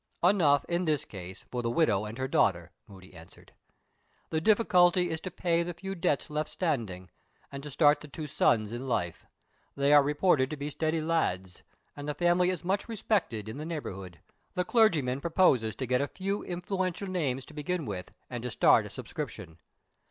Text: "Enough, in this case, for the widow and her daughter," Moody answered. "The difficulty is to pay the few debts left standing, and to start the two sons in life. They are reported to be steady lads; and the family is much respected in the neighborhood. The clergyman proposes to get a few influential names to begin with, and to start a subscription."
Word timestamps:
"Enough, 0.23 0.65
in 0.67 0.85
this 0.85 1.05
case, 1.05 1.45
for 1.51 1.61
the 1.61 1.69
widow 1.69 2.05
and 2.05 2.17
her 2.17 2.27
daughter," 2.27 2.71
Moody 2.87 3.13
answered. 3.13 3.53
"The 4.31 4.41
difficulty 4.41 5.11
is 5.11 5.19
to 5.21 5.29
pay 5.29 5.61
the 5.61 5.75
few 5.75 5.93
debts 5.93 6.27
left 6.31 6.49
standing, 6.49 7.11
and 7.51 7.61
to 7.61 7.69
start 7.69 8.01
the 8.01 8.07
two 8.07 8.25
sons 8.25 8.71
in 8.71 8.87
life. 8.87 9.27
They 9.75 9.93
are 9.93 10.01
reported 10.01 10.49
to 10.49 10.57
be 10.57 10.71
steady 10.71 11.01
lads; 11.01 11.61
and 11.95 12.07
the 12.07 12.15
family 12.15 12.49
is 12.49 12.65
much 12.65 12.89
respected 12.89 13.47
in 13.47 13.59
the 13.59 13.63
neighborhood. 13.65 14.19
The 14.55 14.65
clergyman 14.65 15.21
proposes 15.21 15.75
to 15.75 15.85
get 15.85 16.01
a 16.01 16.07
few 16.07 16.41
influential 16.45 17.07
names 17.07 17.45
to 17.45 17.53
begin 17.53 17.85
with, 17.85 18.09
and 18.27 18.41
to 18.41 18.49
start 18.49 18.87
a 18.87 18.89
subscription." 18.89 19.59